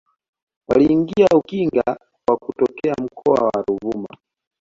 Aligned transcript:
Waliingia 0.67 1.27
Ukinga 1.35 1.97
kwa 2.25 2.37
kutokea 2.37 2.95
mkoa 2.97 3.43
wa 3.43 3.63
Ruvuma 3.67 4.17